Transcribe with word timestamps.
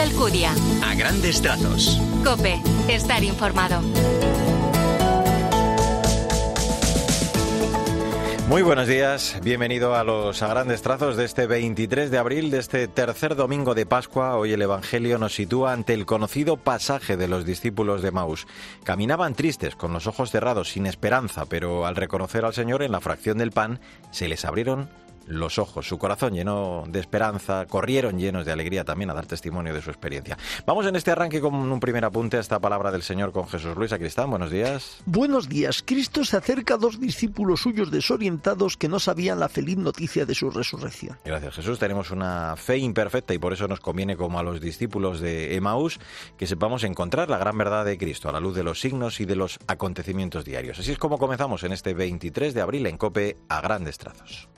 Alcudia. 0.00 0.54
A 0.82 0.94
grandes 0.94 1.42
trazos. 1.42 2.00
Cope, 2.24 2.60
estar 2.88 3.22
informado. 3.22 3.80
Muy 8.48 8.60
buenos 8.60 8.86
días, 8.86 9.38
bienvenido 9.42 9.94
a 9.94 10.04
los 10.04 10.42
a 10.42 10.48
grandes 10.48 10.82
trazos 10.82 11.16
de 11.16 11.24
este 11.24 11.46
23 11.46 12.10
de 12.10 12.18
abril, 12.18 12.50
de 12.50 12.58
este 12.58 12.86
tercer 12.86 13.34
domingo 13.34 13.74
de 13.74 13.86
Pascua. 13.86 14.36
Hoy 14.36 14.52
el 14.52 14.60
Evangelio 14.60 15.16
nos 15.16 15.34
sitúa 15.34 15.72
ante 15.72 15.94
el 15.94 16.04
conocido 16.04 16.58
pasaje 16.58 17.16
de 17.16 17.28
los 17.28 17.46
discípulos 17.46 18.02
de 18.02 18.10
Maús. 18.10 18.46
Caminaban 18.84 19.34
tristes, 19.34 19.74
con 19.74 19.94
los 19.94 20.06
ojos 20.06 20.30
cerrados, 20.30 20.70
sin 20.70 20.84
esperanza, 20.84 21.46
pero 21.46 21.86
al 21.86 21.96
reconocer 21.96 22.44
al 22.44 22.52
Señor 22.52 22.82
en 22.82 22.92
la 22.92 23.00
fracción 23.00 23.38
del 23.38 23.52
pan, 23.52 23.80
se 24.10 24.28
les 24.28 24.44
abrieron 24.44 24.90
los 25.26 25.58
ojos, 25.58 25.86
su 25.86 25.98
corazón 25.98 26.34
llenó 26.34 26.84
de 26.88 27.00
esperanza, 27.00 27.66
corrieron 27.66 28.18
llenos 28.18 28.44
de 28.44 28.52
alegría 28.52 28.84
también 28.84 29.10
a 29.10 29.14
dar 29.14 29.26
testimonio 29.26 29.74
de 29.74 29.82
su 29.82 29.90
experiencia. 29.90 30.36
Vamos 30.66 30.86
en 30.86 30.96
este 30.96 31.10
arranque 31.10 31.40
con 31.40 31.54
un 31.54 31.80
primer 31.80 32.04
apunte 32.04 32.36
a 32.36 32.40
esta 32.40 32.60
palabra 32.60 32.90
del 32.90 33.02
Señor 33.02 33.32
con 33.32 33.48
Jesús 33.48 33.76
Luis 33.76 33.92
Acristán. 33.92 34.30
Buenos 34.30 34.50
días. 34.50 35.02
Buenos 35.06 35.48
días. 35.48 35.82
Cristo 35.84 36.24
se 36.24 36.36
acerca 36.36 36.74
a 36.74 36.78
dos 36.78 37.00
discípulos 37.00 37.62
suyos 37.62 37.90
desorientados 37.90 38.76
que 38.76 38.88
no 38.88 38.98
sabían 38.98 39.40
la 39.40 39.48
feliz 39.48 39.76
noticia 39.76 40.26
de 40.26 40.34
su 40.34 40.50
resurrección. 40.50 41.18
Gracias 41.24 41.56
Jesús. 41.56 41.78
Tenemos 41.78 42.10
una 42.10 42.54
fe 42.56 42.78
imperfecta 42.78 43.34
y 43.34 43.38
por 43.38 43.52
eso 43.52 43.68
nos 43.68 43.80
conviene 43.80 44.16
como 44.16 44.38
a 44.38 44.42
los 44.42 44.60
discípulos 44.60 45.20
de 45.20 45.54
Emaús 45.54 45.98
que 46.36 46.46
sepamos 46.46 46.84
encontrar 46.84 47.28
la 47.28 47.38
gran 47.38 47.56
verdad 47.56 47.84
de 47.84 47.98
Cristo 47.98 48.28
a 48.28 48.32
la 48.32 48.40
luz 48.40 48.54
de 48.54 48.64
los 48.64 48.80
signos 48.80 49.20
y 49.20 49.24
de 49.24 49.36
los 49.36 49.58
acontecimientos 49.66 50.44
diarios. 50.44 50.78
Así 50.78 50.92
es 50.92 50.98
como 50.98 51.18
comenzamos 51.18 51.64
en 51.64 51.72
este 51.72 51.94
23 51.94 52.54
de 52.54 52.60
abril 52.60 52.86
en 52.86 52.98
Cope 52.98 53.36
a 53.48 53.60
grandes 53.60 53.98
trazos. 53.98 54.48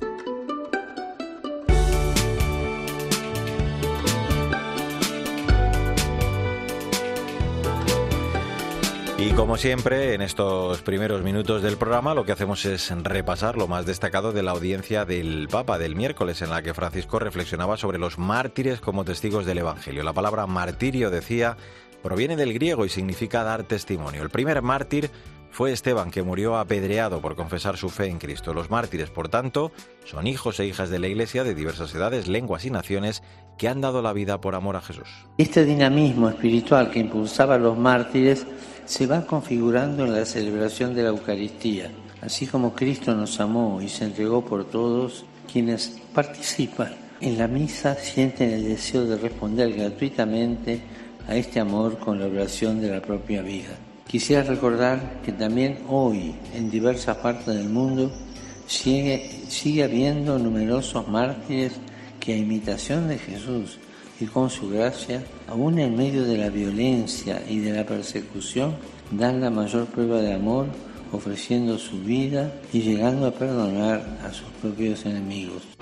Y 9.25 9.33
como 9.33 9.57
siempre, 9.57 10.13
en 10.13 10.21
estos 10.21 10.83
primeros 10.83 11.23
minutos 11.23 11.63
del 11.63 11.79
programa 11.79 12.13
lo 12.13 12.27
que 12.27 12.33
hacemos 12.33 12.67
es 12.67 12.91
repasar 12.91 13.57
lo 13.57 13.67
más 13.67 13.87
destacado 13.87 14.33
de 14.33 14.43
la 14.43 14.51
audiencia 14.51 15.07
del 15.07 15.49
Papa 15.51 15.79
del 15.79 15.97
miércoles, 15.97 16.43
en 16.43 16.51
la 16.51 16.61
que 16.61 16.75
Francisco 16.75 17.19
reflexionaba 17.19 17.79
sobre 17.79 17.99
los 17.99 18.19
mártires 18.19 18.83
como 18.83 19.03
testigos 19.03 19.47
del 19.47 19.59
Evangelio. 19.59 20.03
La 20.03 20.13
palabra 20.13 20.47
martirio, 20.47 21.09
decía, 21.09 21.57
proviene 22.03 22.37
del 22.37 22.53
griego 22.53 22.85
y 22.85 22.91
significa 22.91 23.43
dar 23.45 23.63
testimonio. 23.65 24.23
El 24.23 24.29
primer 24.29 24.61
mártir 24.61 25.11
fue 25.55 25.71
Esteban, 25.71 26.11
que 26.11 26.25
murió 26.25 26.57
apedreado 26.57 27.21
por 27.21 27.37
confesar 27.37 27.77
su 27.77 27.89
fe 27.89 28.07
en 28.07 28.19
Cristo. 28.19 28.53
Los 28.53 28.71
mártires, 28.71 29.11
por 29.11 29.29
tanto, 29.29 29.71
son 30.05 30.27
hijos 30.27 30.59
e 30.59 30.67
hijas 30.67 30.91
de 30.91 30.99
la 30.99 31.07
Iglesia 31.07 31.45
de 31.45 31.55
diversas 31.55 31.95
edades, 31.95 32.27
lenguas 32.27 32.65
y 32.65 32.71
naciones 32.71 33.23
que 33.57 33.69
han 33.69 33.81
dado 33.81 34.03
la 34.03 34.13
vida 34.13 34.41
por 34.41 34.57
amor 34.57 34.75
a 34.75 34.81
Jesús. 34.81 35.09
Este 35.39 35.65
dinamismo 35.65 36.29
espiritual 36.29 36.91
que 36.91 36.99
impulsaba 36.99 37.55
a 37.55 37.59
los 37.59 37.79
mártires 37.79 38.45
se 38.85 39.07
va 39.07 39.25
configurando 39.25 40.05
en 40.05 40.15
la 40.15 40.25
celebración 40.25 40.93
de 40.93 41.05
la 41.05 41.11
Eucaristía. 41.11 41.93
Así 42.21 42.49
como 42.49 42.75
Cristo 42.75 43.15
nos 43.15 43.39
amó 43.39 43.81
y 43.81 43.89
se 43.89 44.07
entregó 44.07 44.45
por 44.45 44.65
todos, 44.65 45.25
quienes 45.53 46.01
participan 46.13 46.97
en 47.21 47.39
la 47.39 47.47
misa 47.47 47.95
sienten 47.95 48.51
el 48.51 48.65
deseo 48.65 49.05
de 49.05 49.19
responder 49.19 49.73
gratuitamente 49.73 50.81
a 51.29 51.37
este 51.37 51.61
amor 51.61 51.97
con 52.01 52.19
la 52.19 52.27
oración 52.27 52.81
de 52.81 52.91
la 52.91 53.01
propia 53.01 53.41
vida. 53.41 53.79
Quisiera 54.07 54.43
recordar 54.43 55.23
que 55.25 55.33
también 55.33 55.79
hoy 55.89 56.35
en 56.55 56.71
diversas 56.71 57.17
partes 57.17 57.47
del 57.47 57.69
mundo 57.69 58.13
sigue, 58.67 59.83
habiendo 59.83 60.39
numerosos 60.39 61.09
mártires 61.09 61.73
que 62.21 62.35
a 62.35 62.37
imitación 62.37 63.09
de 63.09 63.19
Jesús 63.19 63.79
y 64.21 64.27
con 64.27 64.51
su 64.51 64.71
gracia, 64.71 65.23
aún 65.49 65.79
en 65.79 65.97
medio 65.97 66.25
de 66.25 66.39
la 66.39 66.49
violencia 66.49 67.43
y 67.49 67.59
de 67.59 67.73
la 67.73 67.85
persecución, 67.85 68.77
dan 69.11 69.41
la 69.41 69.51
mayor 69.51 69.87
prueba 69.87 70.21
de 70.21 70.35
amor 70.35 70.67
ofreciendo 71.13 71.79
su 71.79 72.01
vida 72.01 72.53
y 72.73 72.81
llegando 72.81 73.27
a 73.27 73.33
perdonar 73.33 74.19
a 74.25 74.33
sus 74.33 74.49
propios 74.61 75.05
enemigos. 75.07 75.74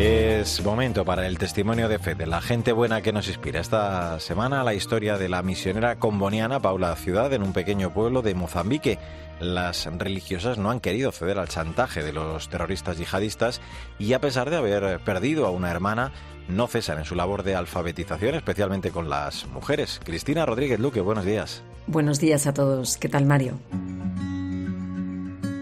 Es 0.00 0.64
momento 0.64 1.04
para 1.04 1.26
el 1.26 1.38
testimonio 1.38 1.88
de 1.88 1.98
fe 1.98 2.14
de 2.14 2.24
la 2.24 2.40
gente 2.40 2.70
buena 2.70 3.02
que 3.02 3.12
nos 3.12 3.26
inspira. 3.26 3.58
Esta 3.58 4.20
semana 4.20 4.62
la 4.62 4.72
historia 4.72 5.18
de 5.18 5.28
la 5.28 5.42
misionera 5.42 5.98
comboniana 5.98 6.60
Paula 6.60 6.94
Ciudad 6.94 7.32
en 7.32 7.42
un 7.42 7.52
pequeño 7.52 7.92
pueblo 7.92 8.22
de 8.22 8.32
Mozambique. 8.36 9.00
Las 9.40 9.86
religiosas 9.86 10.56
no 10.56 10.70
han 10.70 10.78
querido 10.78 11.10
ceder 11.10 11.40
al 11.40 11.48
chantaje 11.48 12.04
de 12.04 12.12
los 12.12 12.48
terroristas 12.48 12.96
yihadistas 12.96 13.60
y 13.98 14.12
a 14.12 14.20
pesar 14.20 14.50
de 14.50 14.58
haber 14.58 15.00
perdido 15.00 15.48
a 15.48 15.50
una 15.50 15.72
hermana, 15.72 16.12
no 16.46 16.68
cesan 16.68 16.98
en 16.98 17.04
su 17.04 17.16
labor 17.16 17.42
de 17.42 17.56
alfabetización, 17.56 18.36
especialmente 18.36 18.92
con 18.92 19.10
las 19.10 19.48
mujeres. 19.48 20.00
Cristina 20.04 20.46
Rodríguez 20.46 20.78
Luque, 20.78 21.00
buenos 21.00 21.24
días. 21.24 21.64
Buenos 21.88 22.20
días 22.20 22.46
a 22.46 22.54
todos. 22.54 22.98
¿Qué 22.98 23.08
tal, 23.08 23.26
Mario? 23.26 23.58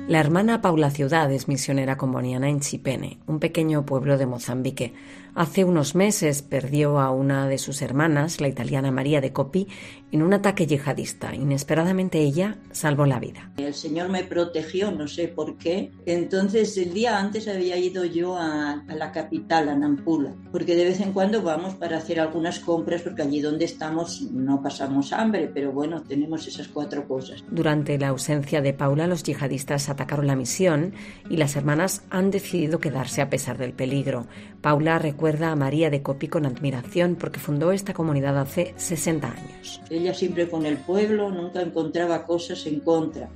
La 0.09 0.21
hermana 0.21 0.63
Paula 0.63 0.91
Ciudad 0.93 1.33
es 1.33 1.49
misionera 1.49 1.97
comboniana 1.97 2.49
en 2.49 2.61
Chipene, 2.61 3.19
un 3.27 3.41
pequeño 3.41 3.85
pueblo 3.85 4.17
de 4.17 4.27
Mozambique. 4.27 4.95
Hace 5.35 5.65
unos 5.65 5.97
meses 5.97 6.43
perdió 6.43 7.01
a 7.01 7.11
una 7.11 7.49
de 7.49 7.59
sus 7.59 7.83
hermanas, 7.83 8.41
la 8.41 8.49
italiana 8.49 8.93
María 8.93 9.21
de 9.21 9.33
Copi, 9.33 9.67
en 10.13 10.23
un 10.23 10.33
ataque 10.33 10.67
yihadista. 10.67 11.35
Inesperadamente 11.35 12.21
ella 12.21 12.57
salvó 12.71 13.05
la 13.05 13.19
vida. 13.19 13.53
El 13.59 13.75
Señor 13.75 14.09
me 14.09 14.25
protegió, 14.25 14.93
no 14.93 15.09
sé 15.09 15.29
por 15.29 15.59
qué. 15.59 15.93
Entonces 16.07 16.79
el 16.79 16.95
día 16.95 17.19
antes 17.19 17.49
había 17.49 17.77
ido 17.77 18.05
yo 18.05 18.37
a, 18.37 18.85
a, 18.89 18.95
la 18.95 19.13
capital, 19.13 19.69
a 19.69 19.77
Nampula, 19.77 20.35
porque 20.53 20.77
de 20.77 20.85
vez 20.85 21.01
en 21.01 21.13
cuando 21.13 21.43
vamos 21.43 21.75
para 21.75 21.99
hacer 21.99 22.21
algunas 22.21 22.61
compras, 22.61 23.03
porque 23.03 23.23
allí 23.23 23.41
donde 23.41 23.67
estamos 23.67 24.23
no 24.33 24.63
pasamos 24.63 25.13
hambre, 25.13 25.51
pero 25.53 25.73
bueno, 25.73 26.03
tenemos 26.03 26.47
esas 26.47 26.69
cuatro 26.69 27.07
cosas. 27.07 27.45
Durante 27.51 27.99
la 27.99 28.09
ausencia 28.09 28.63
de 28.63 28.73
Paula, 28.73 29.07
los 29.07 29.23
yihadistas 29.23 29.91
atacaron 29.97 30.27
la 30.27 30.37
misión 30.37 30.93
y 31.29 31.37
las 31.37 31.57
hermanas 31.57 32.03
han 32.11 32.31
decidido 32.31 32.79
quedarse 32.79 33.23
a 33.23 33.31
pesar 33.31 33.59
del 33.59 33.73
peligro. 33.73 34.27
Paula 34.61 34.99
recuerda 34.99 35.53
a 35.53 35.57
María 35.57 35.91
de 35.91 36.03
Copi 36.03 36.29
con 36.29 36.47
admiración 36.47 37.17
porque 37.17 37.41
fundó 37.41 37.73
esta 37.73 37.95
comunidad 37.95 38.39
hace 38.39 38.75
60 38.77 39.29
años. 39.29 39.81
Ella 39.91 40.13
siempre 40.13 40.49
con 40.49 40.67
el 40.67 40.77
pueblo, 40.79 41.31
nunca 41.31 41.61
encontraba 41.61 42.25
cosas 42.25 42.67
en 42.67 42.81
contra, 42.81 43.29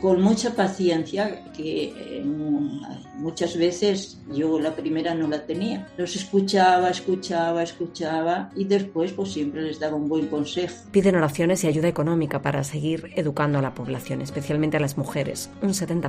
con 0.00 0.20
mucha 0.20 0.54
paciencia 0.54 1.52
que 1.52 1.94
eh, 1.96 2.22
muchas 3.16 3.56
veces 3.56 4.20
yo 4.32 4.58
la 4.60 4.74
primera 4.74 5.14
no 5.14 5.28
la 5.28 5.46
tenía. 5.46 5.88
Los 5.96 6.16
escuchaba, 6.16 6.90
escuchaba, 6.90 7.62
escuchaba 7.62 8.50
y 8.54 8.64
después 8.64 9.12
pues 9.12 9.32
siempre 9.32 9.62
les 9.62 9.80
daba 9.80 9.96
un 9.96 10.08
buen 10.08 10.26
consejo. 10.26 10.74
Piden 10.92 11.16
oraciones 11.16 11.64
y 11.64 11.68
ayuda 11.68 11.88
económica 11.88 12.42
para 12.42 12.62
seguir 12.64 13.10
educando 13.16 13.58
a 13.58 13.62
la 13.62 13.74
población, 13.74 14.20
especialmente 14.20 14.76
a 14.76 14.80
las 14.80 14.98
mujeres. 14.98 15.50
Un 15.62 15.70
70% 15.70 16.03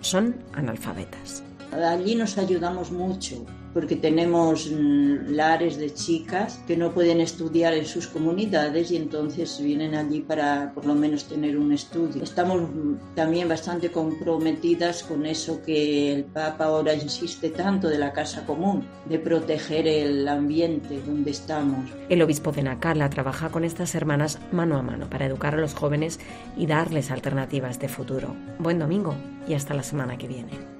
son 0.00 0.36
analfabetas. 0.54 1.42
Allí 1.72 2.14
nos 2.14 2.38
ayudamos 2.38 2.90
mucho 2.90 3.44
porque 3.72 3.96
tenemos 3.96 4.70
mm, 4.70 5.30
lares 5.30 5.76
de 5.78 5.92
chicas 5.92 6.60
que 6.66 6.76
no 6.76 6.92
pueden 6.92 7.20
estudiar 7.20 7.74
en 7.74 7.86
sus 7.86 8.06
comunidades 8.06 8.90
y 8.90 8.96
entonces 8.96 9.60
vienen 9.62 9.94
allí 9.94 10.20
para 10.20 10.72
por 10.74 10.86
lo 10.86 10.94
menos 10.94 11.24
tener 11.24 11.56
un 11.58 11.72
estudio. 11.72 12.22
Estamos 12.22 12.62
mm, 12.62 13.14
también 13.14 13.48
bastante 13.48 13.90
comprometidas 13.90 15.02
con 15.02 15.26
eso 15.26 15.62
que 15.62 16.12
el 16.12 16.24
Papa 16.24 16.66
ahora 16.66 16.94
insiste 16.94 17.50
tanto 17.50 17.88
de 17.88 17.98
la 17.98 18.12
casa 18.12 18.44
común, 18.46 18.84
de 19.08 19.18
proteger 19.18 19.86
el 19.86 20.26
ambiente 20.28 21.00
donde 21.06 21.30
estamos. 21.30 21.90
El 22.08 22.22
obispo 22.22 22.52
de 22.52 22.62
Nacala 22.62 23.10
trabaja 23.10 23.50
con 23.50 23.64
estas 23.64 23.94
hermanas 23.94 24.38
mano 24.52 24.76
a 24.76 24.82
mano 24.82 25.08
para 25.10 25.26
educar 25.26 25.54
a 25.54 25.58
los 25.58 25.74
jóvenes 25.74 26.20
y 26.56 26.66
darles 26.66 27.10
alternativas 27.10 27.78
de 27.78 27.88
futuro. 27.88 28.34
Buen 28.58 28.78
domingo 28.78 29.14
y 29.46 29.54
hasta 29.54 29.74
la 29.74 29.82
semana 29.82 30.16
que 30.18 30.28
viene. 30.28 30.77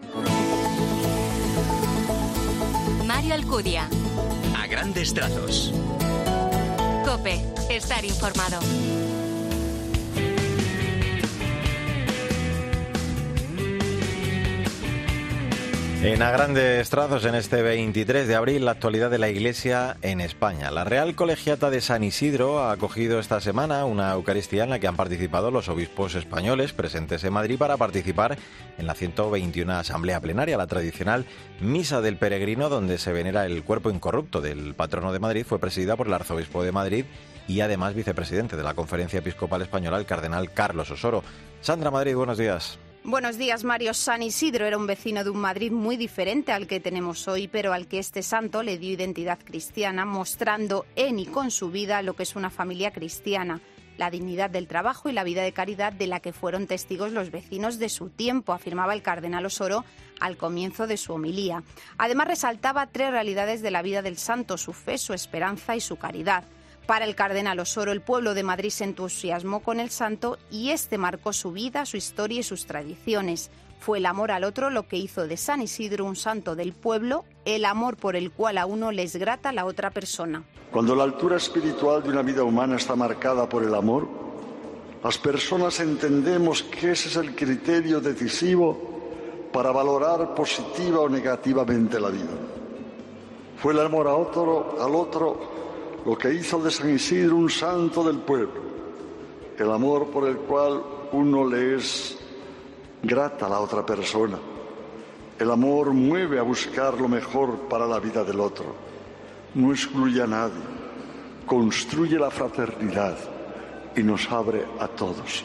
Mario 3.28 3.44
Alcudia. 3.44 3.86
A 4.56 4.66
grandes 4.66 5.12
trazos. 5.12 5.70
Cope, 7.04 7.44
estar 7.68 8.02
informado. 8.02 8.58
En 16.00 16.22
a 16.22 16.30
grandes 16.30 16.88
trazos, 16.90 17.24
en 17.24 17.34
este 17.34 17.60
23 17.60 18.28
de 18.28 18.36
abril, 18.36 18.64
la 18.64 18.70
actualidad 18.70 19.10
de 19.10 19.18
la 19.18 19.30
Iglesia 19.30 19.96
en 20.00 20.20
España. 20.20 20.70
La 20.70 20.84
Real 20.84 21.16
Colegiata 21.16 21.70
de 21.70 21.80
San 21.80 22.04
Isidro 22.04 22.60
ha 22.60 22.70
acogido 22.70 23.18
esta 23.18 23.40
semana 23.40 23.84
una 23.84 24.12
Eucaristía 24.12 24.62
en 24.62 24.70
la 24.70 24.78
que 24.78 24.86
han 24.86 24.94
participado 24.94 25.50
los 25.50 25.68
obispos 25.68 26.14
españoles 26.14 26.72
presentes 26.72 27.24
en 27.24 27.32
Madrid 27.32 27.58
para 27.58 27.76
participar 27.76 28.38
en 28.78 28.86
la 28.86 28.94
121 28.94 29.72
Asamblea 29.72 30.20
Plenaria, 30.20 30.56
la 30.56 30.68
tradicional 30.68 31.26
Misa 31.60 32.00
del 32.00 32.16
Peregrino, 32.16 32.68
donde 32.68 32.98
se 32.98 33.12
venera 33.12 33.44
el 33.44 33.64
cuerpo 33.64 33.90
incorrupto 33.90 34.40
del 34.40 34.74
patrono 34.76 35.12
de 35.12 35.18
Madrid. 35.18 35.44
Fue 35.44 35.58
presidida 35.58 35.96
por 35.96 36.06
el 36.06 36.14
arzobispo 36.14 36.62
de 36.62 36.70
Madrid 36.70 37.04
y 37.48 37.60
además 37.60 37.94
vicepresidente 37.94 38.56
de 38.56 38.62
la 38.62 38.74
Conferencia 38.74 39.18
Episcopal 39.18 39.62
Española, 39.62 39.98
el 39.98 40.06
cardenal 40.06 40.52
Carlos 40.52 40.92
Osoro. 40.92 41.24
Sandra 41.60 41.90
Madrid, 41.90 42.14
buenos 42.14 42.38
días. 42.38 42.78
Buenos 43.08 43.38
días, 43.38 43.64
Mario. 43.64 43.94
San 43.94 44.22
Isidro 44.22 44.66
era 44.66 44.76
un 44.76 44.86
vecino 44.86 45.24
de 45.24 45.30
un 45.30 45.38
Madrid 45.38 45.72
muy 45.72 45.96
diferente 45.96 46.52
al 46.52 46.66
que 46.66 46.78
tenemos 46.78 47.26
hoy, 47.26 47.48
pero 47.48 47.72
al 47.72 47.88
que 47.88 47.98
este 47.98 48.22
santo 48.22 48.62
le 48.62 48.76
dio 48.76 48.92
identidad 48.92 49.38
cristiana, 49.42 50.04
mostrando 50.04 50.84
en 50.94 51.18
y 51.18 51.24
con 51.24 51.50
su 51.50 51.70
vida 51.70 52.02
lo 52.02 52.12
que 52.12 52.24
es 52.24 52.36
una 52.36 52.50
familia 52.50 52.90
cristiana, 52.90 53.62
la 53.96 54.10
dignidad 54.10 54.50
del 54.50 54.68
trabajo 54.68 55.08
y 55.08 55.14
la 55.14 55.24
vida 55.24 55.42
de 55.42 55.52
caridad 55.54 55.94
de 55.94 56.06
la 56.06 56.20
que 56.20 56.34
fueron 56.34 56.66
testigos 56.66 57.12
los 57.12 57.30
vecinos 57.30 57.78
de 57.78 57.88
su 57.88 58.10
tiempo, 58.10 58.52
afirmaba 58.52 58.92
el 58.92 59.00
cardenal 59.00 59.46
Osoro 59.46 59.86
al 60.20 60.36
comienzo 60.36 60.86
de 60.86 60.98
su 60.98 61.14
homilía. 61.14 61.62
Además, 61.96 62.28
resaltaba 62.28 62.88
tres 62.88 63.10
realidades 63.10 63.62
de 63.62 63.70
la 63.70 63.80
vida 63.80 64.02
del 64.02 64.18
santo, 64.18 64.58
su 64.58 64.74
fe, 64.74 64.98
su 64.98 65.14
esperanza 65.14 65.74
y 65.74 65.80
su 65.80 65.96
caridad. 65.96 66.44
Para 66.88 67.04
el 67.04 67.14
cardenal 67.14 67.60
Osoro, 67.60 67.92
el 67.92 68.00
pueblo 68.00 68.32
de 68.32 68.42
Madrid 68.42 68.70
se 68.70 68.84
entusiasmó 68.84 69.60
con 69.60 69.78
el 69.78 69.90
santo 69.90 70.38
y 70.50 70.70
este 70.70 70.96
marcó 70.96 71.34
su 71.34 71.52
vida, 71.52 71.84
su 71.84 71.98
historia 71.98 72.40
y 72.40 72.42
sus 72.42 72.64
tradiciones. 72.64 73.50
Fue 73.78 73.98
el 73.98 74.06
amor 74.06 74.30
al 74.30 74.42
otro 74.42 74.70
lo 74.70 74.88
que 74.88 74.96
hizo 74.96 75.26
de 75.26 75.36
San 75.36 75.60
Isidro 75.60 76.06
un 76.06 76.16
santo 76.16 76.56
del 76.56 76.72
pueblo, 76.72 77.26
el 77.44 77.66
amor 77.66 77.98
por 77.98 78.16
el 78.16 78.30
cual 78.30 78.56
a 78.56 78.64
uno 78.64 78.90
les 78.90 79.16
grata 79.16 79.52
la 79.52 79.66
otra 79.66 79.90
persona. 79.90 80.44
Cuando 80.72 80.94
la 80.94 81.04
altura 81.04 81.36
espiritual 81.36 82.02
de 82.02 82.08
una 82.08 82.22
vida 82.22 82.42
humana 82.42 82.76
está 82.76 82.96
marcada 82.96 83.46
por 83.46 83.64
el 83.64 83.74
amor, 83.74 84.08
las 85.04 85.18
personas 85.18 85.80
entendemos 85.80 86.62
que 86.62 86.92
ese 86.92 87.10
es 87.10 87.16
el 87.16 87.34
criterio 87.34 88.00
decisivo 88.00 89.50
para 89.52 89.72
valorar 89.72 90.34
positiva 90.34 91.00
o 91.00 91.08
negativamente 91.10 92.00
la 92.00 92.08
vida. 92.08 92.32
Fue 93.58 93.74
el 93.74 93.80
amor 93.80 94.08
a 94.08 94.14
otro, 94.14 94.82
al 94.82 94.94
otro 94.94 95.57
lo 96.08 96.16
que 96.16 96.32
hizo 96.32 96.58
de 96.62 96.70
San 96.70 96.88
Isidro 96.88 97.36
un 97.36 97.50
santo 97.50 98.02
del 98.02 98.16
pueblo, 98.20 98.62
el 99.58 99.70
amor 99.70 100.06
por 100.06 100.26
el 100.26 100.38
cual 100.38 100.82
uno 101.12 101.46
le 101.46 101.76
es 101.76 102.16
grata 103.02 103.44
a 103.44 103.50
la 103.50 103.60
otra 103.60 103.84
persona. 103.84 104.38
El 105.38 105.50
amor 105.50 105.92
mueve 105.92 106.38
a 106.38 106.42
buscar 106.42 106.98
lo 106.98 107.08
mejor 107.08 107.68
para 107.68 107.86
la 107.86 108.00
vida 108.00 108.24
del 108.24 108.40
otro, 108.40 108.74
no 109.52 109.70
excluye 109.70 110.22
a 110.22 110.26
nadie, 110.26 110.62
construye 111.44 112.18
la 112.18 112.30
fraternidad 112.30 113.18
y 113.94 114.02
nos 114.02 114.32
abre 114.32 114.64
a 114.80 114.88
todos. 114.88 115.44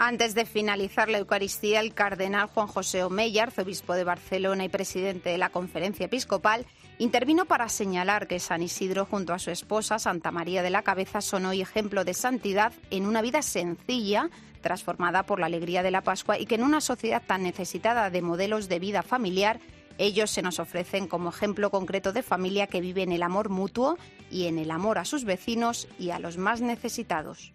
Antes 0.00 0.36
de 0.36 0.46
finalizar 0.46 1.08
la 1.08 1.18
Eucaristía, 1.18 1.80
el 1.80 1.92
cardenal 1.92 2.46
Juan 2.46 2.68
José 2.68 3.02
Omeya, 3.02 3.42
arzobispo 3.42 3.94
de 3.94 4.04
Barcelona 4.04 4.64
y 4.64 4.68
presidente 4.68 5.30
de 5.30 5.38
la 5.38 5.50
Conferencia 5.50 6.06
Episcopal, 6.06 6.66
intervino 6.98 7.46
para 7.46 7.68
señalar 7.68 8.28
que 8.28 8.38
San 8.38 8.62
Isidro, 8.62 9.06
junto 9.06 9.34
a 9.34 9.40
su 9.40 9.50
esposa 9.50 9.98
Santa 9.98 10.30
María 10.30 10.62
de 10.62 10.70
la 10.70 10.82
Cabeza, 10.82 11.20
son 11.20 11.46
hoy 11.46 11.62
ejemplo 11.62 12.04
de 12.04 12.14
santidad 12.14 12.72
en 12.90 13.06
una 13.06 13.22
vida 13.22 13.42
sencilla, 13.42 14.30
transformada 14.60 15.24
por 15.24 15.40
la 15.40 15.46
alegría 15.46 15.82
de 15.82 15.90
la 15.90 16.02
Pascua 16.02 16.38
y 16.38 16.46
que 16.46 16.54
en 16.54 16.62
una 16.62 16.80
sociedad 16.80 17.22
tan 17.26 17.42
necesitada 17.42 18.08
de 18.08 18.22
modelos 18.22 18.68
de 18.68 18.78
vida 18.78 19.02
familiar, 19.02 19.58
ellos 19.98 20.30
se 20.30 20.42
nos 20.42 20.60
ofrecen 20.60 21.08
como 21.08 21.30
ejemplo 21.30 21.70
concreto 21.70 22.12
de 22.12 22.22
familia 22.22 22.68
que 22.68 22.80
vive 22.80 23.02
en 23.02 23.10
el 23.10 23.24
amor 23.24 23.48
mutuo 23.48 23.98
y 24.30 24.46
en 24.46 24.58
el 24.58 24.70
amor 24.70 24.98
a 24.98 25.04
sus 25.04 25.24
vecinos 25.24 25.88
y 25.98 26.10
a 26.10 26.20
los 26.20 26.38
más 26.38 26.60
necesitados. 26.60 27.52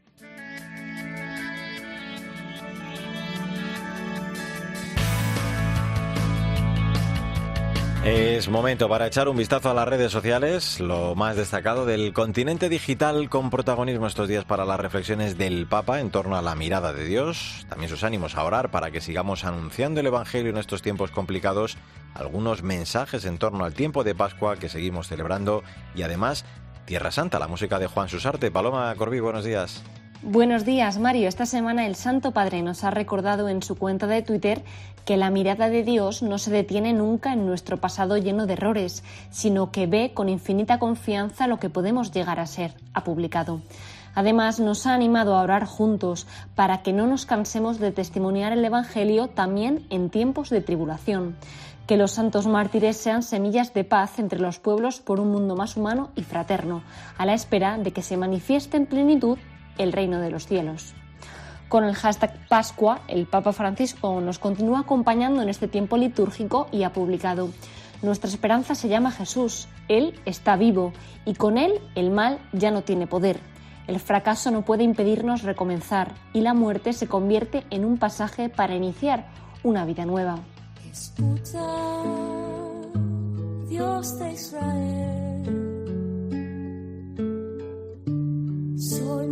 Es 8.03 8.49
momento 8.49 8.89
para 8.89 9.07
echar 9.07 9.29
un 9.29 9.37
vistazo 9.37 9.69
a 9.69 9.73
las 9.73 9.87
redes 9.87 10.11
sociales, 10.11 10.81
lo 10.81 11.15
más 11.15 11.37
destacado 11.37 11.85
del 11.85 12.11
continente 12.11 12.67
digital 12.67 13.29
con 13.29 13.49
protagonismo 13.49 14.07
estos 14.07 14.27
días 14.27 14.43
para 14.43 14.65
las 14.65 14.77
reflexiones 14.77 15.37
del 15.37 15.67
Papa 15.67 16.01
en 16.01 16.09
torno 16.09 16.35
a 16.35 16.41
la 16.41 16.53
mirada 16.53 16.91
de 16.91 17.05
Dios, 17.05 17.65
también 17.69 17.89
sus 17.89 18.03
ánimos 18.03 18.35
a 18.35 18.43
orar 18.43 18.71
para 18.71 18.91
que 18.91 18.99
sigamos 18.99 19.45
anunciando 19.45 20.01
el 20.01 20.07
Evangelio 20.07 20.51
en 20.51 20.57
estos 20.57 20.81
tiempos 20.81 21.11
complicados, 21.11 21.77
algunos 22.13 22.61
mensajes 22.61 23.23
en 23.23 23.37
torno 23.37 23.63
al 23.63 23.73
tiempo 23.73 24.03
de 24.03 24.15
Pascua 24.15 24.57
que 24.57 24.67
seguimos 24.67 25.07
celebrando 25.07 25.63
y 25.95 26.01
además 26.01 26.43
Tierra 26.83 27.09
Santa, 27.09 27.39
la 27.39 27.47
música 27.47 27.79
de 27.79 27.87
Juan 27.87 28.09
Susarte. 28.09 28.51
Paloma 28.51 28.93
Corbí, 28.95 29.21
buenos 29.21 29.45
días. 29.45 29.81
Buenos 30.25 30.63
días, 30.63 30.99
Mario. 30.99 31.27
Esta 31.27 31.45
semana 31.45 31.85
el 31.85 31.95
Santo 31.95 32.31
Padre 32.31 32.61
nos 32.61 32.85
ha 32.85 32.91
recordado 32.91 33.49
en 33.49 33.61
su 33.61 33.75
cuenta 33.75 34.07
de 34.07 34.21
Twitter 34.21 34.63
que 35.03 35.17
la 35.17 35.29
mirada 35.29 35.67
de 35.67 35.83
Dios 35.83 36.23
no 36.23 36.37
se 36.37 36.49
detiene 36.49 36.93
nunca 36.93 37.33
en 37.33 37.45
nuestro 37.45 37.75
pasado 37.75 38.15
lleno 38.15 38.45
de 38.45 38.53
errores, 38.53 39.03
sino 39.31 39.69
que 39.69 39.85
ve 39.85 40.13
con 40.13 40.29
infinita 40.29 40.79
confianza 40.79 41.47
lo 41.47 41.59
que 41.59 41.69
podemos 41.69 42.13
llegar 42.13 42.39
a 42.39 42.45
ser, 42.45 42.73
ha 42.93 43.03
publicado. 43.03 43.59
Además, 44.15 44.61
nos 44.61 44.87
ha 44.87 44.93
animado 44.93 45.35
a 45.35 45.41
orar 45.41 45.65
juntos 45.65 46.25
para 46.55 46.83
que 46.83 46.93
no 46.93 47.05
nos 47.05 47.25
cansemos 47.25 47.77
de 47.79 47.91
testimoniar 47.91 48.53
el 48.53 48.63
Evangelio 48.63 49.27
también 49.27 49.85
en 49.89 50.09
tiempos 50.09 50.49
de 50.49 50.61
tribulación. 50.61 51.35
Que 51.85 51.97
los 51.97 52.11
santos 52.11 52.47
mártires 52.47 52.95
sean 52.95 53.23
semillas 53.23 53.73
de 53.73 53.83
paz 53.83 54.19
entre 54.19 54.39
los 54.39 54.57
pueblos 54.57 55.01
por 55.01 55.19
un 55.19 55.31
mundo 55.33 55.57
más 55.57 55.75
humano 55.75 56.11
y 56.15 56.23
fraterno, 56.23 56.81
a 57.17 57.25
la 57.25 57.33
espera 57.33 57.77
de 57.77 57.91
que 57.91 58.01
se 58.01 58.15
manifieste 58.15 58.77
en 58.77 58.85
plenitud 58.85 59.37
el 59.77 59.91
reino 59.91 60.19
de 60.19 60.29
los 60.29 60.47
cielos. 60.47 60.93
Con 61.69 61.83
el 61.83 61.95
hashtag 61.95 62.47
Pascua, 62.47 63.01
el 63.07 63.25
Papa 63.25 63.51
Francisco 63.51 64.21
nos 64.21 64.37
continúa 64.37 64.81
acompañando 64.81 65.41
en 65.41 65.49
este 65.49 65.67
tiempo 65.67 65.97
litúrgico 65.97 66.67
y 66.71 66.83
ha 66.83 66.93
publicado 66.93 67.49
Nuestra 68.03 68.29
esperanza 68.29 68.75
se 68.75 68.89
llama 68.89 69.11
Jesús, 69.11 69.67
Él 69.87 70.19
está 70.25 70.55
vivo 70.55 70.93
y 71.25 71.35
con 71.35 71.57
Él 71.57 71.79
el 71.95 72.11
mal 72.11 72.37
ya 72.51 72.69
no 72.69 72.83
tiene 72.83 73.07
poder. 73.07 73.39
El 73.87 73.99
fracaso 73.99 74.51
no 74.51 74.63
puede 74.63 74.83
impedirnos 74.83 75.43
recomenzar 75.43 76.13
y 76.33 76.41
la 76.41 76.53
muerte 76.53 76.93
se 76.93 77.07
convierte 77.07 77.63
en 77.69 77.85
un 77.85 77.97
pasaje 77.97 78.49
para 78.49 78.75
iniciar 78.75 79.25
una 79.63 79.85
vida 79.85 80.05
nueva. 80.05 80.39
Escucha, 80.91 81.65
Dios 83.67 84.19
de 84.19 84.33
Israel 84.33 85.22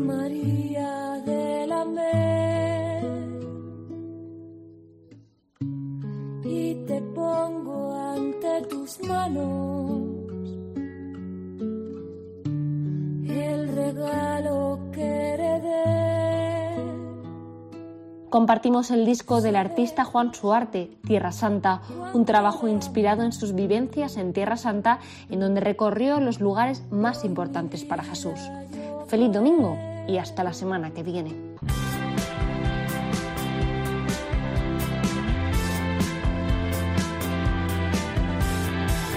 María 0.05 1.21
de 1.25 1.67
la 1.67 1.85
y 6.43 6.75
te 6.85 7.01
pongo 7.01 7.93
ante 7.93 8.61
tus 8.69 8.99
manos 9.03 10.01
el 13.29 13.75
regalo 13.75 14.79
que 14.91 15.33
heredé. 15.33 16.75
Compartimos 18.29 18.91
el 18.91 19.05
disco 19.05 19.41
del 19.41 19.55
artista 19.55 20.03
Juan 20.03 20.33
Suarte, 20.33 20.97
Tierra 21.05 21.31
Santa, 21.31 21.81
un 22.13 22.25
trabajo 22.25 22.67
inspirado 22.67 23.23
en 23.23 23.33
sus 23.33 23.53
vivencias 23.53 24.17
en 24.17 24.33
Tierra 24.33 24.57
Santa, 24.57 24.99
en 25.29 25.41
donde 25.41 25.61
recorrió 25.61 26.19
los 26.19 26.39
lugares 26.39 26.83
más 26.91 27.23
importantes 27.23 27.83
para 27.83 28.03
Jesús. 28.03 28.39
Feliz 29.07 29.31
domingo 29.31 29.90
y 30.07 30.17
hasta 30.17 30.43
la 30.43 30.53
semana 30.53 30.91
que 30.91 31.03
viene. 31.03 31.51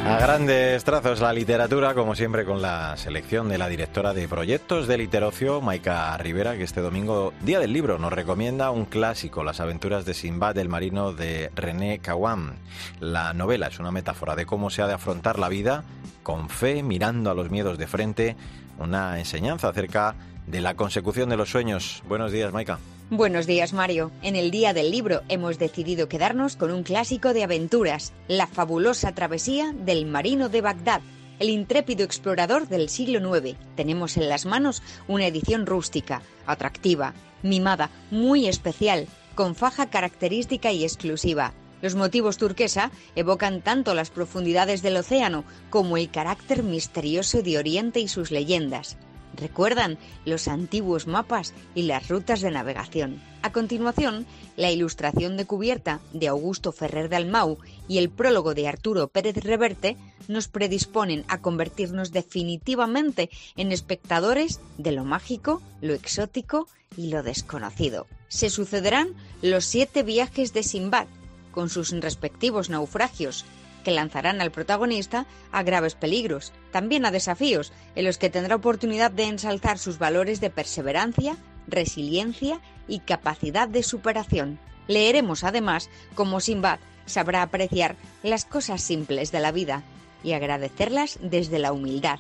A 0.07 0.19
grandes 0.19 0.85
trazos 0.85 1.23
la 1.23 1.33
literatura, 1.33 1.95
como 1.95 2.15
siempre 2.15 2.45
con 2.45 2.61
la 2.61 2.95
selección 2.99 3.49
de 3.49 3.57
la 3.57 3.69
directora 3.69 4.13
de 4.13 4.29
proyectos 4.29 4.87
de 4.87 4.99
Literocio, 4.99 5.63
Maika 5.63 6.15
Rivera, 6.19 6.59
que 6.59 6.63
este 6.63 6.83
domingo, 6.83 7.33
Día 7.41 7.59
del 7.59 7.73
Libro, 7.73 7.99
nos 7.99 8.13
recomienda 8.13 8.71
un 8.71 8.85
clásico, 8.85 9.43
Las 9.43 9.61
aventuras 9.61 10.05
de 10.05 10.13
Simbad 10.13 10.59
el 10.59 10.69
marino 10.69 11.15
de 11.15 11.51
René 11.55 12.01
Kawam. 12.01 12.53
La 13.01 13.33
novela 13.33 13.69
es 13.69 13.79
una 13.79 13.93
metáfora 13.93 14.37
de 14.37 14.45
cómo 14.45 14.69
se 14.69 14.83
ha 14.83 14.87
de 14.87 14.93
afrontar 14.93 15.39
la 15.39 15.49
vida 15.49 15.85
con 16.23 16.51
fe, 16.51 16.83
mirando 16.83 17.31
a 17.31 17.35
los 17.35 17.51
miedos 17.51 17.79
de 17.79 17.87
frente, 17.87 18.37
una 18.79 19.19
enseñanza 19.19 19.69
acerca 19.69 20.17
la 20.47 20.75
consecución 20.75 21.29
de 21.29 21.37
los 21.37 21.51
sueños. 21.51 22.03
Buenos 22.09 22.33
días, 22.33 22.53
Maika. 22.53 22.79
Buenos 23.11 23.47
días, 23.47 23.73
Mario. 23.73 24.11
En 24.23 24.35
el 24.35 24.51
Día 24.51 24.73
del 24.73 24.91
Libro 24.91 25.23
hemos 25.29 25.59
decidido 25.59 26.09
quedarnos 26.09 26.57
con 26.57 26.71
un 26.71 26.83
clásico 26.83 27.35
de 27.35 27.45
aventuras, 27.45 28.13
La 28.29 28.47
fabulosa 28.47 29.13
travesía 29.15 29.73
del 29.73 30.07
marino 30.07 30.49
de 30.49 30.63
Bagdad, 30.63 31.03
el 31.39 31.51
intrépido 31.51 32.05
explorador 32.05 32.67
del 32.69 32.89
siglo 32.89 33.37
IX. 33.37 33.59
Tenemos 33.77 34.17
en 34.17 34.29
las 34.29 34.47
manos 34.47 34.83
una 35.07 35.27
edición 35.27 35.67
rústica, 35.67 36.23
atractiva, 36.47 37.13
mimada, 37.43 37.91
muy 38.11 38.49
especial, 38.49 39.07
con 39.35 39.55
faja 39.55 39.91
característica 39.91 40.73
y 40.73 40.85
exclusiva. 40.85 41.53
Los 41.83 41.97
motivos 41.97 42.39
turquesa 42.39 42.91
evocan 43.15 43.61
tanto 43.61 43.95
las 43.95 44.09
profundidades 44.09 44.81
del 44.81 44.97
océano 44.97 45.45
como 45.69 45.99
el 45.99 46.11
carácter 46.11 46.63
misterioso 46.63 47.43
de 47.43 47.59
Oriente 47.59 48.01
y 48.01 48.09
sus 48.09 48.31
leyendas. 48.31 48.97
Recuerdan 49.37 49.99
los 50.25 50.49
antiguos 50.49 51.07
mapas 51.07 51.55
y 51.75 51.83
las 51.83 52.09
rutas 52.09 52.41
de 52.41 52.51
navegación. 52.51 53.23
A 53.43 53.53
continuación, 53.53 54.27
la 54.57 54.71
ilustración 54.71 55.37
de 55.37 55.45
cubierta 55.45 56.01
de 56.13 56.29
Augusto 56.29 56.73
Ferrer 56.73 57.09
de 57.09 57.17
Almau 57.17 57.59
y 57.89 57.99
el 57.99 58.09
prólogo 58.09 58.55
de 58.55 58.69
Arturo 58.69 59.09
Pérez 59.09 59.37
Reverte 59.37 59.99
nos 60.29 60.49
predisponen 60.49 61.25
a 61.29 61.43
convertirnos 61.43 62.11
definitivamente 62.11 63.29
en 63.57 63.73
espectadores 63.73 64.61
de 64.79 64.93
lo 64.93 65.05
mágico, 65.05 65.61
lo 65.83 65.93
exótico 65.93 66.69
y 66.97 67.09
lo 67.09 67.23
desconocido. 67.23 68.07
Se 68.29 68.49
sucederán 68.49 69.15
los 69.43 69.65
siete 69.65 70.03
viajes 70.03 70.55
de 70.55 70.63
Simbad, 70.63 71.07
con 71.53 71.69
sus 71.69 71.91
respectivos 71.91 72.71
naufragios, 72.71 73.45
que 73.85 73.93
lanzarán 73.93 74.41
al 74.41 74.51
protagonista 74.51 75.27
a 75.53 75.63
graves 75.63 75.95
peligros, 75.95 76.53
también 76.73 77.07
a 77.07 77.13
desafíos, 77.13 77.73
en 77.95 78.05
los 78.05 78.19
que 78.19 78.31
tendrá 78.31 78.57
oportunidad 78.57 79.13
de 79.13 79.25
ensalzar 79.25 79.79
sus 79.79 79.99
valores 79.99 80.41
de 80.41 80.51
perseverancia, 80.51 81.37
resiliencia 81.69 82.61
y 82.89 82.99
capacidad 82.99 83.69
de 83.69 83.85
superación. 83.85 84.59
Leeremos 84.89 85.45
además 85.45 85.89
cómo 86.17 86.41
Simbad 86.41 86.81
sabrá 87.07 87.43
apreciar 87.43 87.95
las 88.25 88.45
cosas 88.45 88.83
simples 88.83 89.31
de 89.31 89.41
la 89.41 89.53
vida 89.53 89.85
y 90.25 90.33
agradecerlas 90.33 91.19
desde 91.23 91.59
la 91.59 91.73
humildad, 91.73 92.19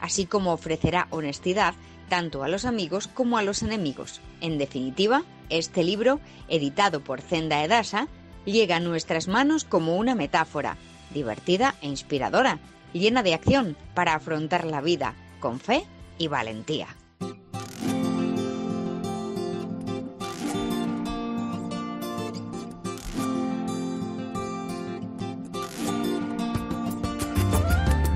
así 0.00 0.26
como 0.26 0.52
ofrecerá 0.52 1.08
honestidad 1.10 1.74
tanto 2.08 2.44
a 2.44 2.48
los 2.48 2.64
amigos 2.64 3.08
como 3.08 3.38
a 3.38 3.42
los 3.42 3.62
enemigos. 3.62 4.20
En 4.40 4.58
definitiva, 4.58 5.24
este 5.48 5.82
libro, 5.82 6.20
editado 6.48 7.02
por 7.02 7.20
Zenda 7.20 7.64
Edasa, 7.64 8.08
llega 8.44 8.76
a 8.76 8.80
nuestras 8.80 9.28
manos 9.28 9.64
como 9.64 9.96
una 9.96 10.14
metáfora, 10.14 10.76
divertida 11.16 11.74
e 11.80 11.88
inspiradora, 11.88 12.58
llena 12.92 13.22
de 13.22 13.32
acción 13.32 13.74
para 13.94 14.14
afrontar 14.14 14.66
la 14.66 14.82
vida 14.82 15.14
con 15.40 15.58
fe 15.60 15.84
y 16.18 16.28
valentía. 16.28 16.88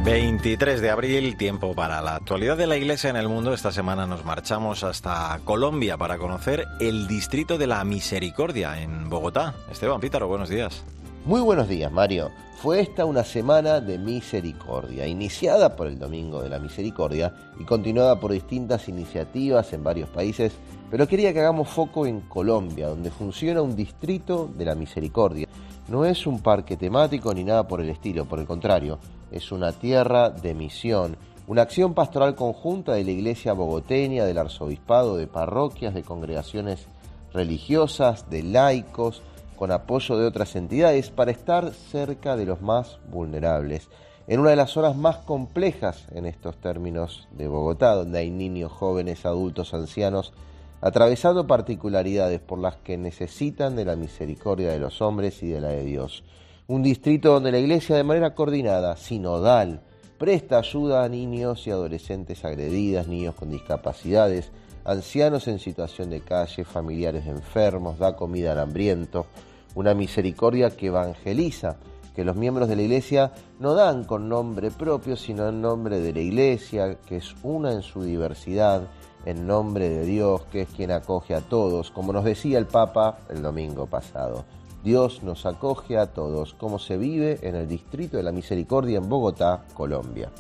23 0.05 0.81
de 0.81 0.91
abril, 0.91 1.37
tiempo 1.37 1.75
para 1.75 2.03
la 2.03 2.17
actualidad 2.17 2.57
de 2.57 2.67
la 2.67 2.77
Iglesia 2.77 3.11
en 3.11 3.17
el 3.17 3.29
mundo. 3.29 3.55
Esta 3.55 3.71
semana 3.71 4.07
nos 4.07 4.25
marchamos 4.25 4.83
hasta 4.83 5.39
Colombia 5.45 5.97
para 5.97 6.19
conocer 6.19 6.67
el 6.81 7.07
Distrito 7.07 7.57
de 7.57 7.67
la 7.67 7.85
Misericordia 7.85 8.81
en 8.81 9.09
Bogotá. 9.09 9.55
Esteban 9.71 10.01
Pítaro, 10.01 10.27
buenos 10.27 10.49
días. 10.49 10.83
Muy 11.27 11.43
buenos 11.43 11.69
días, 11.69 11.93
Mario. 11.93 12.31
Fue 12.57 12.81
esta 12.81 13.05
una 13.05 13.25
semana 13.25 13.83
de 13.83 13.99
misericordia, 13.99 15.07
iniciada 15.07 15.77
por 15.77 15.87
el 15.87 15.99
Domingo 15.99 16.41
de 16.41 16.49
la 16.49 16.59
Misericordia 16.59 17.35
y 17.59 17.65
continuada 17.65 18.19
por 18.19 18.33
distintas 18.33 18.89
iniciativas 18.89 19.71
en 19.75 19.85
varios 19.85 20.09
países, 20.09 20.55
pero 20.91 21.07
quería 21.07 21.35
que 21.35 21.41
hagamos 21.41 21.69
foco 21.69 22.07
en 22.07 22.23
Colombia, 22.23 22.89
donde 22.89 23.11
funciona 23.11 23.61
un 23.61 23.77
distrito 23.77 24.49
de 24.57 24.65
la 24.65 24.75
misericordia. 24.75 25.47
No 25.89 26.07
es 26.07 26.27
un 26.27 26.41
parque 26.41 26.79
temático 26.79 27.35
ni 27.35 27.45
nada 27.45 27.69
por 27.69 27.83
el 27.83 27.91
estilo, 27.91 28.25
por 28.25 28.39
el 28.39 28.47
contrario, 28.47 28.99
es 29.31 29.53
una 29.53 29.73
tierra 29.73 30.31
de 30.31 30.55
misión, 30.55 31.19
una 31.47 31.63
acción 31.63 31.93
pastoral 31.93 32.35
conjunta 32.35 32.95
de 32.95 33.05
la 33.05 33.11
Iglesia 33.11 33.53
bogoteña, 33.53 34.25
del 34.25 34.39
Arzobispado, 34.39 35.17
de 35.17 35.27
parroquias, 35.27 35.93
de 35.93 36.03
congregaciones 36.03 36.87
religiosas, 37.35 38.31
de 38.31 38.43
laicos, 38.43 39.23
con 39.61 39.71
apoyo 39.71 40.17
de 40.17 40.27
otras 40.27 40.57
entidades 40.57 41.11
para 41.11 41.31
estar 41.31 41.71
cerca 41.73 42.35
de 42.35 42.47
los 42.47 42.61
más 42.61 42.99
vulnerables. 43.13 43.89
En 44.27 44.41
una 44.41 44.51
de 44.51 44.57
las 44.57 44.71
zonas 44.71 44.97
más 44.97 45.19
complejas 45.19 46.07
en 46.11 46.27
estos 46.27 46.57
términos 46.57 47.29
de 47.31 47.47
Bogotá, 47.47 47.95
donde 47.95 48.19
hay 48.19 48.31
niños, 48.31 48.73
jóvenes, 48.73 49.25
adultos, 49.25 49.73
ancianos, 49.73 50.33
atravesando 50.81 51.47
particularidades 51.47 52.41
por 52.41 52.59
las 52.59 52.75
que 52.77 52.99
necesitan 52.99 53.77
de 53.77 53.85
la 53.85 53.95
misericordia 53.95 54.73
de 54.73 54.81
los 54.81 55.01
hombres 55.01 55.45
y 55.45 55.49
de 55.49 55.61
la 55.61 55.69
de 55.69 55.85
Dios 55.85 56.25
un 56.71 56.85
distrito 56.85 57.33
donde 57.33 57.51
la 57.51 57.59
Iglesia 57.59 57.97
de 57.97 58.05
manera 58.05 58.33
coordinada, 58.33 58.97
sinodal, 58.97 59.81
presta 60.19 60.59
ayuda 60.59 61.03
a 61.03 61.09
niños 61.09 61.67
y 61.67 61.73
adolescentes 61.73 62.45
agredidas, 62.45 63.09
niños 63.09 63.35
con 63.35 63.51
discapacidades, 63.51 64.53
ancianos 64.85 65.49
en 65.49 65.59
situación 65.59 66.11
de 66.11 66.21
calle, 66.21 66.65
familiares 66.65 67.27
enfermos, 67.27 67.99
da 67.99 68.15
comida 68.15 68.53
al 68.53 68.61
hambriento, 68.61 69.27
una 69.75 69.95
misericordia 69.95 70.71
que 70.71 70.87
evangeliza, 70.87 71.77
que 72.15 72.25
los 72.25 72.37
miembros 72.37 72.69
de 72.69 72.77
la 72.77 72.83
Iglesia 72.83 73.33
no 73.59 73.75
dan 73.75 74.05
con 74.05 74.29
nombre 74.29 74.71
propio, 74.71 75.17
sino 75.17 75.49
en 75.49 75.61
nombre 75.61 76.01
de 76.01 76.13
la 76.13 76.21
Iglesia, 76.21 76.99
que 77.07 77.17
es 77.17 77.35
una 77.43 77.73
en 77.73 77.83
su 77.83 78.03
diversidad, 78.03 78.83
en 79.25 79.47
nombre 79.47 79.89
de 79.89 80.05
Dios, 80.05 80.43
que 80.51 80.63
es 80.63 80.69
quien 80.69 80.91
acoge 80.91 81.35
a 81.35 81.41
todos, 81.41 81.91
como 81.91 82.13
nos 82.13 82.25
decía 82.25 82.59
el 82.59 82.67
Papa 82.67 83.19
el 83.29 83.43
domingo 83.43 83.87
pasado. 83.87 84.45
Dios 84.83 85.23
nos 85.23 85.45
acoge 85.45 85.99
a 85.99 86.07
todos, 86.07 86.55
como 86.55 86.79
se 86.79 86.97
vive 86.97 87.39
en 87.43 87.55
el 87.55 87.69
Distrito 87.69 88.17
de 88.17 88.23
la 88.23 88.33
Misericordia 88.33 88.99
en 88.99 89.09
Bogotá, 89.09 89.65
Colombia. 89.75 90.31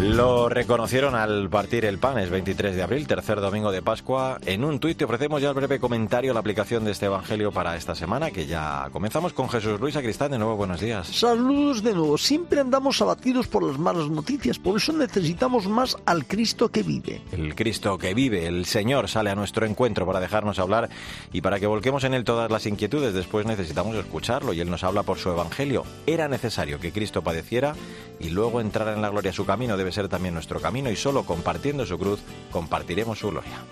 Lo 0.00 0.48
reconocieron 0.48 1.16
al 1.16 1.50
partir 1.50 1.84
el 1.84 1.98
pan, 1.98 2.18
es 2.18 2.30
23 2.30 2.76
de 2.76 2.82
abril, 2.84 3.08
tercer 3.08 3.40
domingo 3.40 3.72
de 3.72 3.82
Pascua. 3.82 4.38
En 4.46 4.62
un 4.62 4.78
tuit 4.78 4.96
te 4.96 5.04
ofrecemos 5.04 5.42
ya 5.42 5.48
el 5.48 5.56
breve 5.56 5.80
comentario, 5.80 6.32
la 6.32 6.38
aplicación 6.38 6.84
de 6.84 6.92
este 6.92 7.06
evangelio 7.06 7.50
para 7.50 7.74
esta 7.74 7.96
semana, 7.96 8.30
que 8.30 8.46
ya 8.46 8.88
comenzamos 8.92 9.32
con 9.32 9.48
Jesús 9.48 9.80
Luis 9.80 9.96
Acristán. 9.96 10.30
De 10.30 10.38
nuevo, 10.38 10.54
buenos 10.54 10.80
días. 10.80 11.08
Saludos 11.08 11.82
de 11.82 11.94
nuevo. 11.94 12.16
Siempre 12.16 12.60
andamos 12.60 13.02
abatidos 13.02 13.48
por 13.48 13.64
las 13.64 13.76
malas 13.76 14.08
noticias, 14.08 14.60
por 14.60 14.76
eso 14.76 14.92
necesitamos 14.92 15.66
más 15.66 15.96
al 16.06 16.26
Cristo 16.26 16.68
que 16.68 16.84
vive. 16.84 17.20
El 17.32 17.56
Cristo 17.56 17.98
que 17.98 18.14
vive, 18.14 18.46
el 18.46 18.66
Señor 18.66 19.08
sale 19.08 19.30
a 19.30 19.34
nuestro 19.34 19.66
encuentro 19.66 20.06
para 20.06 20.20
dejarnos 20.20 20.60
hablar 20.60 20.90
y 21.32 21.40
para 21.40 21.58
que 21.58 21.66
volquemos 21.66 22.04
en 22.04 22.14
él 22.14 22.22
todas 22.22 22.52
las 22.52 22.66
inquietudes. 22.66 23.14
Después 23.14 23.46
necesitamos 23.46 23.96
escucharlo 23.96 24.52
y 24.52 24.60
él 24.60 24.70
nos 24.70 24.84
habla 24.84 25.02
por 25.02 25.18
su 25.18 25.30
evangelio. 25.30 25.82
Era 26.06 26.28
necesario 26.28 26.78
que 26.78 26.92
Cristo 26.92 27.22
padeciera 27.22 27.74
y 28.20 28.30
luego 28.30 28.60
entrara 28.60 28.92
en 28.92 29.02
la 29.02 29.10
gloria. 29.10 29.32
Su 29.32 29.44
camino 29.44 29.76
debe 29.76 29.87
ser 29.92 30.08
también 30.08 30.34
nuestro 30.34 30.60
camino 30.60 30.90
y 30.90 30.96
solo 30.96 31.24
compartiendo 31.24 31.86
su 31.86 31.98
cruz 31.98 32.20
compartiremos 32.50 33.18
su 33.18 33.28
gloria. 33.28 33.64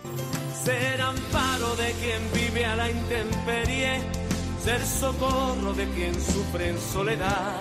Ser 0.65 1.01
amparo 1.01 1.77
de 1.77 1.93
quien 1.93 2.23
vive 2.33 2.65
a 2.65 2.77
la 2.77 2.91
intemperie, 2.91 4.01
ser 4.63 4.81
socorro 4.85 5.73
de 5.75 5.89
quien 5.91 6.15
sufre 6.15 6.71
en 6.71 6.81
soledad, 6.81 7.61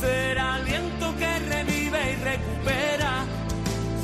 ser 0.00 0.38
aliento 0.38 1.14
que 1.16 1.38
revive 1.38 2.12
y 2.12 2.16
recupera 2.24 2.89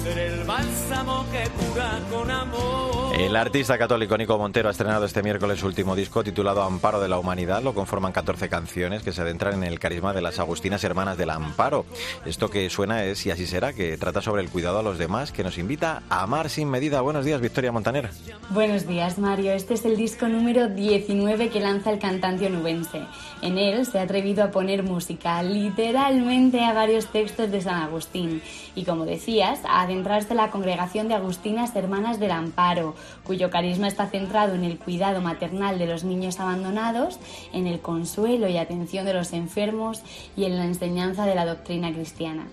el 0.06 0.44
bálsamo 0.44 1.24
que 1.30 1.48
cura 1.50 2.00
con 2.10 2.30
amor. 2.30 3.16
El 3.18 3.34
artista 3.34 3.78
católico 3.78 4.16
Nico 4.18 4.36
Montero 4.36 4.68
ha 4.68 4.72
estrenado 4.72 5.06
este 5.06 5.22
miércoles 5.22 5.58
su 5.58 5.66
último 5.66 5.96
disco 5.96 6.22
titulado 6.22 6.62
Amparo 6.62 7.00
de 7.00 7.08
la 7.08 7.18
Humanidad. 7.18 7.62
Lo 7.62 7.72
conforman 7.74 8.12
14 8.12 8.48
canciones 8.48 9.02
que 9.02 9.12
se 9.12 9.22
adentran 9.22 9.54
en 9.54 9.64
el 9.64 9.78
carisma 9.78 10.12
de 10.12 10.20
las 10.20 10.38
Agustinas 10.38 10.84
Hermanas 10.84 11.16
del 11.16 11.30
Amparo. 11.30 11.86
Esto 12.26 12.50
que 12.50 12.68
suena 12.68 13.04
es 13.04 13.24
Y 13.24 13.30
así 13.30 13.46
será, 13.46 13.72
que 13.72 13.96
trata 13.96 14.20
sobre 14.20 14.42
el 14.42 14.50
cuidado 14.50 14.78
a 14.78 14.82
los 14.82 14.98
demás, 14.98 15.32
que 15.32 15.42
nos 15.42 15.56
invita 15.56 16.02
a 16.10 16.22
amar 16.22 16.50
sin 16.50 16.68
medida. 16.68 17.00
Buenos 17.00 17.24
días, 17.24 17.40
Victoria 17.40 17.72
Montaner. 17.72 18.10
Buenos 18.50 18.86
días, 18.86 19.18
Mario. 19.18 19.52
Este 19.52 19.74
es 19.74 19.84
el 19.86 19.96
disco 19.96 20.28
número 20.28 20.68
19 20.68 21.48
que 21.48 21.60
lanza 21.60 21.90
el 21.90 21.98
cantante 21.98 22.46
onubense. 22.46 23.00
En 23.40 23.56
él 23.56 23.86
se 23.86 23.98
ha 23.98 24.02
atrevido 24.02 24.44
a 24.44 24.50
poner 24.50 24.82
música 24.82 25.42
literalmente 25.42 26.64
a 26.64 26.74
varios 26.74 27.06
textos 27.06 27.50
de 27.50 27.62
San 27.62 27.82
Agustín. 27.82 28.42
Y 28.74 28.84
como 28.84 29.06
decías, 29.06 29.60
ha 30.04 30.18
de 30.20 30.34
la 30.34 30.50
congregación 30.50 31.08
de 31.08 31.14
Agustinas 31.14 31.74
Hermanas 31.74 32.20
del 32.20 32.30
Amparo, 32.30 32.94
cuyo 33.24 33.50
carisma 33.50 33.88
está 33.88 34.06
centrado 34.06 34.54
en 34.54 34.64
el 34.64 34.78
cuidado 34.78 35.22
maternal 35.22 35.78
de 35.78 35.86
los 35.86 36.04
niños 36.04 36.38
abandonados, 36.38 37.18
en 37.52 37.66
el 37.66 37.80
consuelo 37.80 38.48
y 38.48 38.58
atención 38.58 39.06
de 39.06 39.14
los 39.14 39.32
enfermos 39.32 40.02
y 40.36 40.44
en 40.44 40.58
la 40.58 40.66
enseñanza 40.66 41.24
de 41.24 41.34
la 41.34 41.46
doctrina 41.46 41.92
cristiana. 41.92 42.46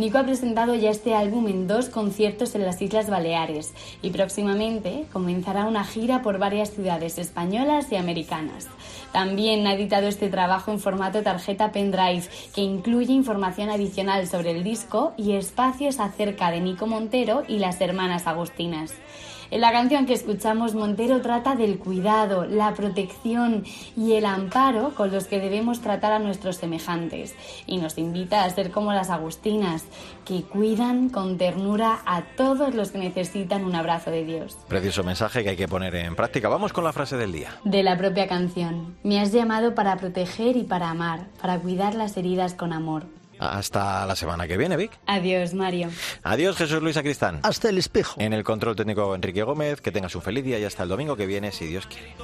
Nico 0.00 0.16
ha 0.16 0.24
presentado 0.24 0.74
ya 0.74 0.88
este 0.88 1.14
álbum 1.14 1.46
en 1.48 1.66
dos 1.66 1.90
conciertos 1.90 2.54
en 2.54 2.64
las 2.64 2.80
Islas 2.80 3.10
Baleares 3.10 3.74
y 4.00 4.08
próximamente 4.08 5.04
comenzará 5.12 5.66
una 5.66 5.84
gira 5.84 6.22
por 6.22 6.38
varias 6.38 6.70
ciudades 6.70 7.18
españolas 7.18 7.92
y 7.92 7.96
americanas. 7.96 8.66
También 9.12 9.66
ha 9.66 9.74
editado 9.74 10.06
este 10.06 10.30
trabajo 10.30 10.72
en 10.72 10.80
formato 10.80 11.22
tarjeta 11.22 11.70
pendrive 11.70 12.22
que 12.54 12.62
incluye 12.62 13.12
información 13.12 13.68
adicional 13.68 14.26
sobre 14.26 14.52
el 14.52 14.64
disco 14.64 15.12
y 15.18 15.32
espacios 15.32 16.00
acerca 16.00 16.50
de 16.50 16.60
Nico 16.60 16.86
Montero 16.86 17.42
y 17.46 17.58
las 17.58 17.78
hermanas 17.82 18.26
Agustinas. 18.26 18.94
En 19.50 19.60
la 19.60 19.72
canción 19.72 20.06
que 20.06 20.12
escuchamos, 20.12 20.76
Montero 20.76 21.20
trata 21.22 21.56
del 21.56 21.78
cuidado, 21.80 22.44
la 22.44 22.72
protección 22.72 23.64
y 23.96 24.12
el 24.12 24.24
amparo 24.24 24.94
con 24.94 25.10
los 25.10 25.26
que 25.26 25.40
debemos 25.40 25.80
tratar 25.80 26.12
a 26.12 26.20
nuestros 26.20 26.56
semejantes 26.56 27.34
y 27.66 27.78
nos 27.78 27.98
invita 27.98 28.44
a 28.44 28.50
ser 28.50 28.70
como 28.70 28.92
las 28.92 29.10
agustinas, 29.10 29.86
que 30.24 30.44
cuidan 30.44 31.08
con 31.08 31.36
ternura 31.36 31.98
a 32.06 32.22
todos 32.36 32.76
los 32.76 32.92
que 32.92 32.98
necesitan 32.98 33.64
un 33.64 33.74
abrazo 33.74 34.12
de 34.12 34.24
Dios. 34.24 34.56
Precioso 34.68 35.02
mensaje 35.02 35.42
que 35.42 35.50
hay 35.50 35.56
que 35.56 35.66
poner 35.66 35.96
en 35.96 36.14
práctica. 36.14 36.48
Vamos 36.48 36.72
con 36.72 36.84
la 36.84 36.92
frase 36.92 37.16
del 37.16 37.32
día. 37.32 37.50
De 37.64 37.82
la 37.82 37.98
propia 37.98 38.28
canción. 38.28 38.96
Me 39.02 39.20
has 39.20 39.32
llamado 39.32 39.74
para 39.74 39.96
proteger 39.96 40.56
y 40.56 40.62
para 40.62 40.90
amar, 40.90 41.26
para 41.42 41.58
cuidar 41.58 41.96
las 41.96 42.16
heridas 42.16 42.54
con 42.54 42.72
amor. 42.72 43.19
Hasta 43.40 44.04
la 44.04 44.14
semana 44.14 44.46
que 44.46 44.58
viene, 44.58 44.76
Vic. 44.76 44.92
Adiós, 45.06 45.54
Mario. 45.54 45.88
Adiós, 46.22 46.56
Jesús 46.56 46.82
Luis 46.82 46.98
Acristán. 46.98 47.40
Hasta 47.42 47.70
el 47.70 47.78
espejo. 47.78 48.20
En 48.20 48.34
el 48.34 48.44
control 48.44 48.76
técnico, 48.76 49.14
Enrique 49.14 49.42
Gómez. 49.42 49.80
Que 49.80 49.90
tengas 49.90 50.14
un 50.14 50.20
feliz 50.20 50.44
día 50.44 50.58
y 50.58 50.64
hasta 50.64 50.82
el 50.82 50.90
domingo 50.90 51.16
que 51.16 51.24
viene, 51.24 51.50
si 51.50 51.66
Dios 51.66 51.86
quiere. 51.86 52.14